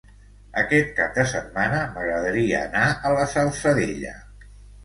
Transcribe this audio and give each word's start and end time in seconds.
Aquest 0.61 0.87
cap 0.99 1.11
de 1.19 1.25
setmana 1.33 1.83
m'agradaria 1.97 2.65
anar 2.71 2.89
a 3.11 3.15
la 3.19 3.29
Salzadella. 3.37 4.19